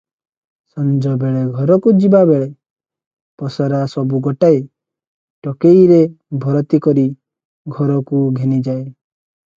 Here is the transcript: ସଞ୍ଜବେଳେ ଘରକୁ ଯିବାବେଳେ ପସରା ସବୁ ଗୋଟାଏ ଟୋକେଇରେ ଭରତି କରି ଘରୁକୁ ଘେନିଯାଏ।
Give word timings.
ସଞ୍ଜବେଳେ 0.75 1.41
ଘରକୁ 1.57 1.93
ଯିବାବେଳେ 2.03 2.47
ପସରା 3.41 3.83
ସବୁ 3.93 4.21
ଗୋଟାଏ 4.29 4.57
ଟୋକେଇରେ 5.49 6.01
ଭରତି 6.47 6.81
କରି 6.87 7.05
ଘରୁକୁ 7.79 8.25
ଘେନିଯାଏ। 8.41 8.81